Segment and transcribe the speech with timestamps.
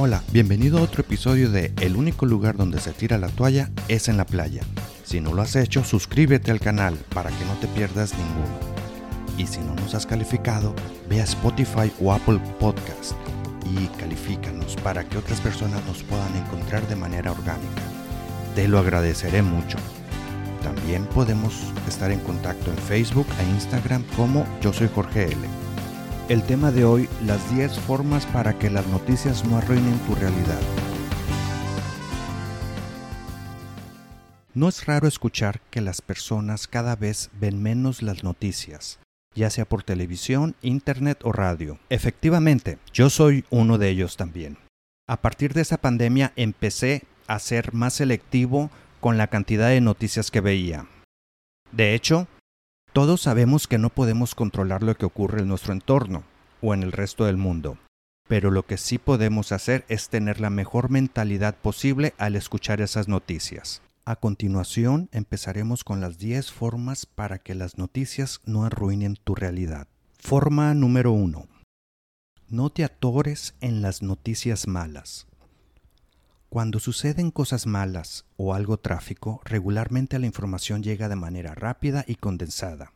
[0.00, 4.06] Hola, bienvenido a otro episodio de El único lugar donde se tira la toalla es
[4.06, 4.62] en la playa.
[5.02, 8.60] Si no lo has hecho, suscríbete al canal para que no te pierdas ninguno.
[9.36, 10.72] Y si no nos has calificado,
[11.08, 13.14] ve a Spotify o Apple Podcast
[13.64, 17.82] y califícanos para que otras personas nos puedan encontrar de manera orgánica.
[18.54, 19.78] Te lo agradeceré mucho.
[20.62, 21.54] También podemos
[21.88, 25.67] estar en contacto en Facebook e Instagram como Yo Soy Jorge L.
[26.28, 30.60] El tema de hoy, las 10 formas para que las noticias no arruinen tu realidad.
[34.52, 38.98] No es raro escuchar que las personas cada vez ven menos las noticias,
[39.34, 41.78] ya sea por televisión, internet o radio.
[41.88, 44.58] Efectivamente, yo soy uno de ellos también.
[45.08, 48.70] A partir de esa pandemia empecé a ser más selectivo
[49.00, 50.84] con la cantidad de noticias que veía.
[51.72, 52.28] De hecho,
[52.98, 56.24] todos sabemos que no podemos controlar lo que ocurre en nuestro entorno
[56.60, 57.78] o en el resto del mundo,
[58.26, 63.06] pero lo que sí podemos hacer es tener la mejor mentalidad posible al escuchar esas
[63.06, 63.82] noticias.
[64.04, 69.86] A continuación empezaremos con las 10 formas para que las noticias no arruinen tu realidad.
[70.18, 71.46] Forma número 1.
[72.48, 75.28] No te atores en las noticias malas.
[76.50, 82.14] Cuando suceden cosas malas o algo tráfico, regularmente la información llega de manera rápida y
[82.14, 82.94] condensada.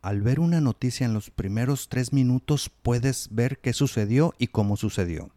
[0.00, 4.76] Al ver una noticia en los primeros tres minutos puedes ver qué sucedió y cómo
[4.76, 5.32] sucedió.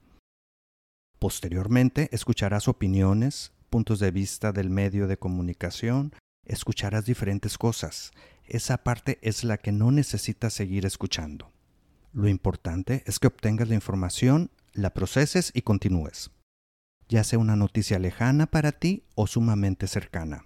[1.18, 6.14] Posteriormente escucharás opiniones, puntos de vista del medio de comunicación,
[6.46, 8.12] escucharás diferentes cosas.
[8.46, 11.52] Esa parte es la que no necesitas seguir escuchando.
[12.14, 16.30] Lo importante es que obtengas la información, la proceses y continúes
[17.10, 20.46] ya sea una noticia lejana para ti o sumamente cercana.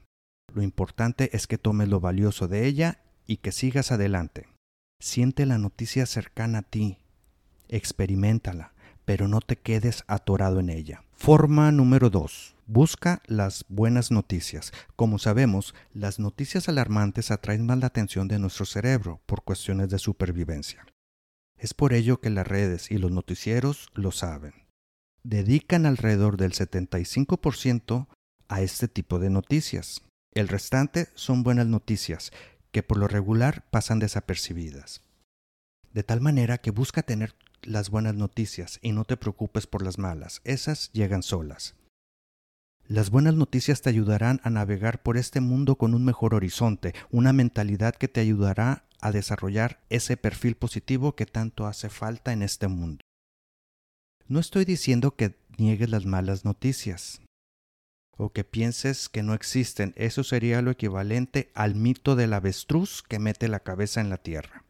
[0.54, 4.48] Lo importante es que tomes lo valioso de ella y que sigas adelante.
[5.00, 6.98] Siente la noticia cercana a ti,
[7.70, 8.74] experimentala,
[9.06, 11.04] pero no te quedes atorado en ella.
[11.14, 12.56] Forma número 2.
[12.66, 14.72] Busca las buenas noticias.
[14.96, 20.00] Como sabemos, las noticias alarmantes atraen más la atención de nuestro cerebro por cuestiones de
[20.00, 20.86] supervivencia.
[21.58, 24.69] Es por ello que las redes y los noticieros lo saben
[25.24, 28.08] dedican alrededor del 75%
[28.48, 30.02] a este tipo de noticias.
[30.34, 32.32] El restante son buenas noticias,
[32.72, 35.02] que por lo regular pasan desapercibidas.
[35.94, 39.98] De tal manera que busca tener las buenas noticias y no te preocupes por las
[39.98, 41.76] malas, esas llegan solas.
[42.88, 47.34] Las buenas noticias te ayudarán a navegar por este mundo con un mejor horizonte, una
[47.34, 52.68] mentalidad que te ayudará a desarrollar ese perfil positivo que tanto hace falta en este
[52.68, 53.04] mundo.
[54.30, 57.20] No estoy diciendo que niegues las malas noticias
[58.16, 59.92] o que pienses que no existen.
[59.96, 64.66] Eso sería lo equivalente al mito del avestruz que mete la cabeza en la tierra.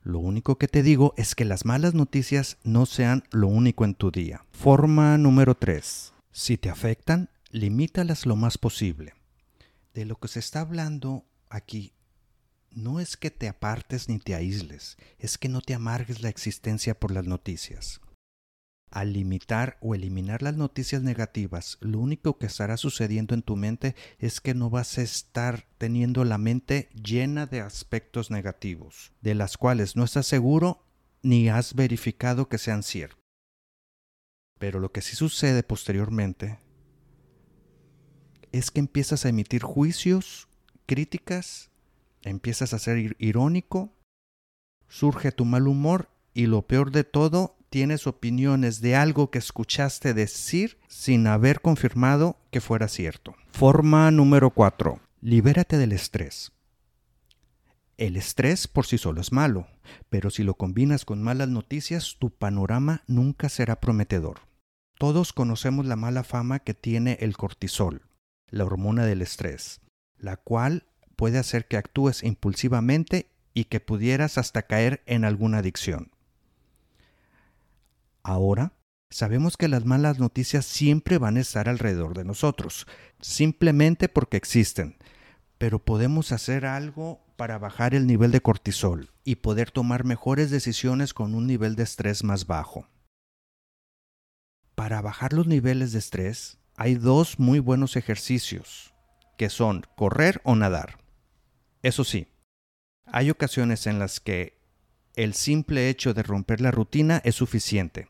[0.00, 3.96] Lo único que te digo es que las malas noticias no sean lo único en
[3.96, 4.46] tu día.
[4.52, 6.14] Forma número 3.
[6.30, 9.14] Si te afectan, limítalas lo más posible.
[9.92, 11.94] De lo que se está hablando aquí
[12.70, 16.98] no es que te apartes ni te aísles, es que no te amargues la existencia
[16.98, 18.00] por las noticias.
[18.92, 23.96] Al limitar o eliminar las noticias negativas, lo único que estará sucediendo en tu mente
[24.18, 29.56] es que no vas a estar teniendo la mente llena de aspectos negativos, de las
[29.56, 30.84] cuales no estás seguro
[31.22, 33.18] ni has verificado que sean ciertos.
[34.58, 36.58] Pero lo que sí sucede posteriormente
[38.52, 40.48] es que empiezas a emitir juicios,
[40.84, 41.70] críticas,
[42.20, 43.96] empiezas a ser irónico,
[44.86, 50.12] surge tu mal humor y lo peor de todo tienes opiniones de algo que escuchaste
[50.12, 53.34] decir sin haber confirmado que fuera cierto.
[53.50, 55.00] Forma número 4.
[55.22, 56.52] Libérate del estrés.
[57.96, 59.68] El estrés por sí solo es malo,
[60.10, 64.40] pero si lo combinas con malas noticias, tu panorama nunca será prometedor.
[64.98, 68.02] Todos conocemos la mala fama que tiene el cortisol,
[68.50, 69.80] la hormona del estrés,
[70.18, 70.84] la cual
[71.16, 76.11] puede hacer que actúes impulsivamente y que pudieras hasta caer en alguna adicción.
[78.22, 78.72] Ahora,
[79.10, 82.86] sabemos que las malas noticias siempre van a estar alrededor de nosotros,
[83.20, 84.96] simplemente porque existen,
[85.58, 91.14] pero podemos hacer algo para bajar el nivel de cortisol y poder tomar mejores decisiones
[91.14, 92.88] con un nivel de estrés más bajo.
[94.74, 98.94] Para bajar los niveles de estrés, hay dos muy buenos ejercicios,
[99.36, 100.98] que son correr o nadar.
[101.82, 102.28] Eso sí,
[103.06, 104.62] hay ocasiones en las que
[105.14, 108.08] el simple hecho de romper la rutina es suficiente.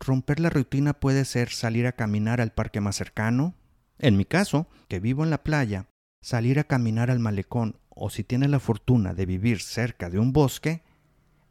[0.00, 3.54] Romper la rutina puede ser salir a caminar al parque más cercano,
[3.98, 5.86] en mi caso, que vivo en la playa,
[6.20, 10.32] salir a caminar al malecón o si tienes la fortuna de vivir cerca de un
[10.32, 10.82] bosque,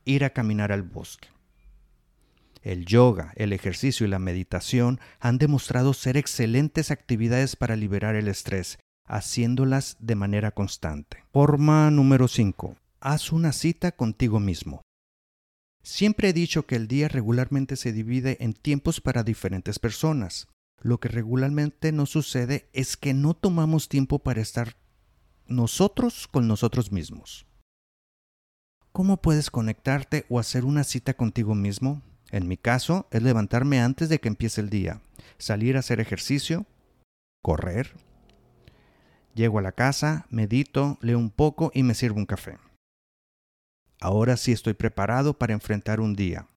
[0.06, 1.30] ir a caminar al bosque.
[2.62, 8.28] El yoga, el ejercicio y la meditación han demostrado ser excelentes actividades para liberar el
[8.28, 11.24] estrés, haciéndolas de manera constante.
[11.32, 12.76] Forma número 5.
[13.02, 14.82] Haz una cita contigo mismo.
[15.86, 20.48] Siempre he dicho que el día regularmente se divide en tiempos para diferentes personas.
[20.82, 24.78] Lo que regularmente no sucede es que no tomamos tiempo para estar
[25.46, 27.46] nosotros con nosotros mismos.
[28.92, 32.02] ¿Cómo puedes conectarte o hacer una cita contigo mismo?
[32.32, 35.02] En mi caso, es levantarme antes de que empiece el día,
[35.38, 36.66] salir a hacer ejercicio,
[37.44, 37.94] correr.
[39.36, 42.58] Llego a la casa, medito, leo un poco y me sirvo un café.
[44.00, 46.48] Ahora sí estoy preparado para enfrentar un día.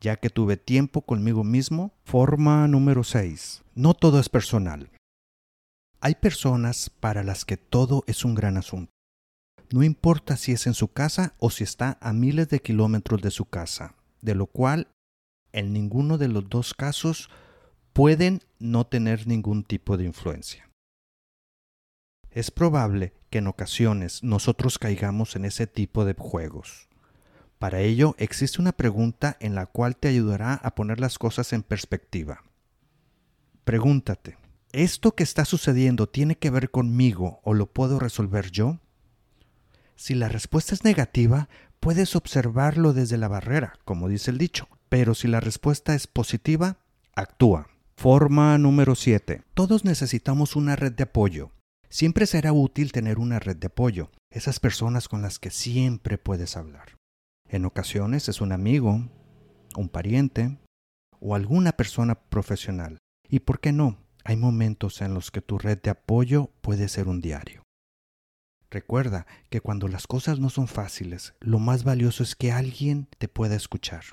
[0.00, 3.62] Ya que tuve tiempo conmigo mismo, forma número 6.
[3.74, 4.90] No todo es personal.
[6.00, 8.90] Hay personas para las que todo es un gran asunto.
[9.70, 13.30] No importa si es en su casa o si está a miles de kilómetros de
[13.30, 14.88] su casa, de lo cual
[15.52, 17.30] en ninguno de los dos casos
[17.92, 20.71] pueden no tener ningún tipo de influencia.
[22.34, 26.88] Es probable que en ocasiones nosotros caigamos en ese tipo de juegos.
[27.58, 31.62] Para ello existe una pregunta en la cual te ayudará a poner las cosas en
[31.62, 32.42] perspectiva.
[33.64, 34.38] Pregúntate,
[34.72, 38.80] ¿esto que está sucediendo tiene que ver conmigo o lo puedo resolver yo?
[39.94, 41.50] Si la respuesta es negativa,
[41.80, 46.78] puedes observarlo desde la barrera, como dice el dicho, pero si la respuesta es positiva,
[47.14, 47.68] actúa.
[47.94, 49.42] Forma número 7.
[49.52, 51.52] Todos necesitamos una red de apoyo.
[51.92, 56.56] Siempre será útil tener una red de apoyo, esas personas con las que siempre puedes
[56.56, 56.96] hablar.
[57.46, 59.10] En ocasiones es un amigo,
[59.76, 60.56] un pariente
[61.20, 62.96] o alguna persona profesional.
[63.28, 67.08] Y por qué no, hay momentos en los que tu red de apoyo puede ser
[67.08, 67.62] un diario.
[68.70, 73.28] Recuerda que cuando las cosas no son fáciles, lo más valioso es que alguien te
[73.28, 74.04] pueda escuchar.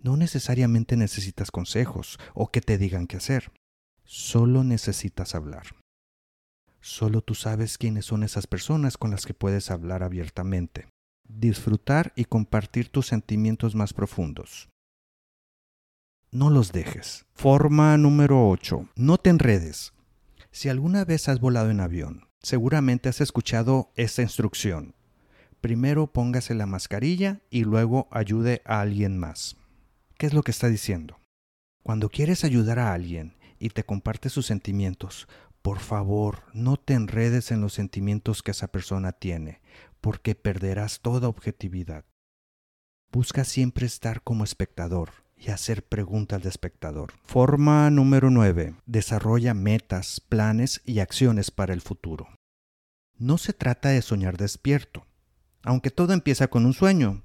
[0.00, 3.50] No necesariamente necesitas consejos o que te digan qué hacer.
[4.04, 5.66] Solo necesitas hablar.
[6.88, 10.88] Solo tú sabes quiénes son esas personas con las que puedes hablar abiertamente,
[11.28, 14.70] disfrutar y compartir tus sentimientos más profundos.
[16.32, 17.26] No los dejes.
[17.34, 18.88] Forma número 8.
[18.96, 19.92] No te enredes.
[20.50, 24.94] Si alguna vez has volado en avión, seguramente has escuchado esta instrucción.
[25.60, 29.58] Primero póngase la mascarilla y luego ayude a alguien más.
[30.16, 31.20] ¿Qué es lo que está diciendo?
[31.82, 35.28] Cuando quieres ayudar a alguien y te comparte sus sentimientos,
[35.68, 39.60] por favor, no te enredes en los sentimientos que esa persona tiene,
[40.00, 42.06] porque perderás toda objetividad.
[43.12, 47.12] Busca siempre estar como espectador y hacer preguntas de espectador.
[47.22, 48.76] Forma número 9.
[48.86, 52.28] Desarrolla metas, planes y acciones para el futuro.
[53.18, 55.06] No se trata de soñar despierto,
[55.62, 57.24] aunque todo empieza con un sueño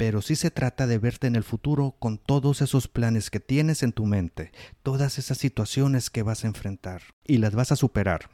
[0.00, 3.82] pero sí se trata de verte en el futuro con todos esos planes que tienes
[3.82, 4.50] en tu mente,
[4.82, 8.30] todas esas situaciones que vas a enfrentar y las vas a superar.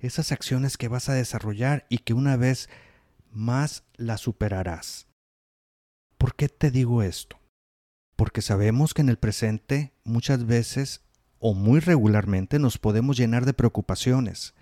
[0.00, 2.68] Esas acciones que vas a desarrollar y que una vez
[3.30, 5.06] más las superarás.
[6.18, 7.38] ¿Por qué te digo esto?
[8.16, 11.02] Porque sabemos que en el presente muchas veces
[11.38, 14.54] o muy regularmente nos podemos llenar de preocupaciones,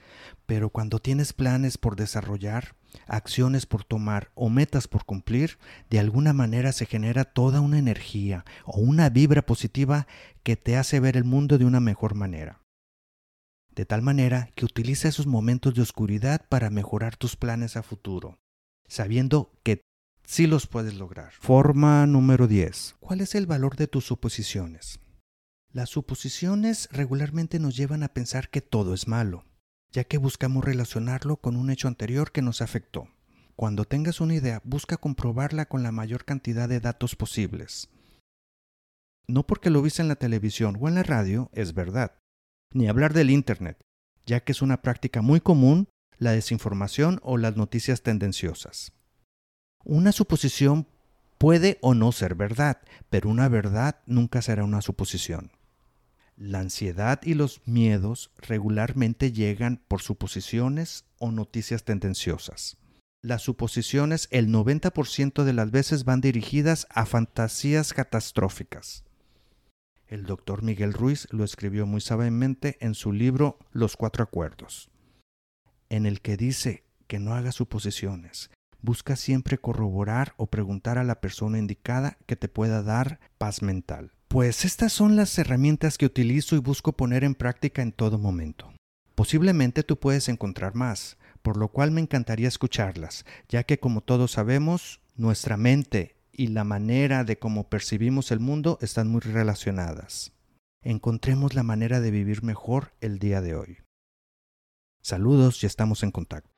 [0.45, 2.75] pero cuando tienes planes por desarrollar,
[3.07, 5.59] acciones por tomar o metas por cumplir,
[5.91, 10.07] de alguna manera se genera toda una energía o una vibra positiva
[10.43, 12.63] que te hace ver el mundo de una mejor manera.
[13.75, 18.39] De tal manera que utiliza esos momentos de oscuridad para mejorar tus planes a futuro,
[18.89, 19.81] sabiendo que
[20.27, 21.33] sí los puedes lograr.
[21.33, 22.97] Forma número 10.
[23.01, 25.01] ¿Cuál es el valor de tus suposiciones?
[25.73, 29.45] Las suposiciones regularmente nos llevan a pensar que todo es malo
[29.93, 33.09] ya que buscamos relacionarlo con un hecho anterior que nos afectó.
[33.57, 37.91] Cuando tengas una idea, busca comprobarla con la mayor cantidad de datos posibles.
[39.27, 42.17] No porque lo viste en la televisión o en la radio es verdad,
[42.73, 43.81] ni hablar del Internet,
[44.27, 48.93] ya que es una práctica muy común la desinformación o las noticias tendenciosas.
[49.85, 50.87] Una suposición
[51.39, 55.53] puede o no ser verdad, pero una verdad nunca será una suposición.
[56.41, 62.79] La ansiedad y los miedos regularmente llegan por suposiciones o noticias tendenciosas.
[63.23, 69.05] Las suposiciones el 90% de las veces van dirigidas a fantasías catastróficas.
[70.07, 74.89] El doctor Miguel Ruiz lo escribió muy sabiamente en su libro Los Cuatro Acuerdos,
[75.91, 81.21] en el que dice que no haga suposiciones, busca siempre corroborar o preguntar a la
[81.21, 84.15] persona indicada que te pueda dar paz mental.
[84.31, 88.73] Pues estas son las herramientas que utilizo y busco poner en práctica en todo momento.
[89.17, 94.31] Posiblemente tú puedes encontrar más, por lo cual me encantaría escucharlas, ya que como todos
[94.31, 100.33] sabemos, nuestra mente y la manera de cómo percibimos el mundo están muy relacionadas.
[100.81, 103.79] Encontremos la manera de vivir mejor el día de hoy.
[105.03, 106.55] Saludos y estamos en contacto.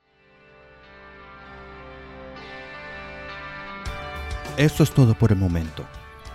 [4.59, 5.87] Esto es todo por el momento.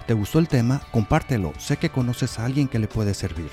[0.08, 0.82] ¿Te gustó el tema?
[0.92, 1.52] Compártelo.
[1.60, 3.50] Sé que conoces a alguien que le puede servir.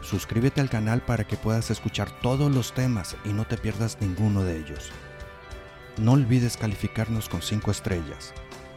[0.00, 4.42] Suscríbete al canal para que puedas escuchar todos los temas y no te pierdas ninguno
[4.42, 4.90] de ellos.
[5.98, 8.32] No olvides calificarnos con 5 estrellas.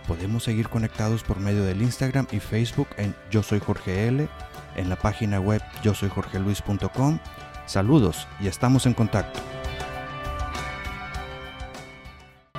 [0.09, 4.27] Podemos seguir conectados por medio del Instagram y Facebook en Yo Soy Jorge L,
[4.75, 7.19] en la página web yo soy Jorge Luis.com.
[7.65, 9.50] Saludos y estamos en contacto.